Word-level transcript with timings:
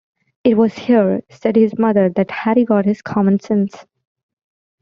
It 0.43 0.57
was 0.57 0.73
here, 0.73 1.21
said 1.29 1.55
his 1.55 1.77
mother, 1.77 2.09
that 2.09 2.31
Harry 2.31 2.65
got 2.65 2.85
his 2.85 3.03
common 3.03 3.39
sense. 3.39 3.85